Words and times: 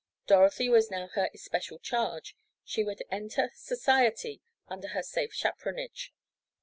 Dorothy 0.25 0.67
was 0.67 0.89
now 0.89 1.09
her 1.09 1.29
especial 1.31 1.77
charge; 1.77 2.35
she 2.65 2.83
would 2.83 3.03
enter 3.11 3.51
society 3.53 4.41
under 4.67 4.87
her 4.87 5.03
safe 5.03 5.31
chaperonage. 5.35 6.11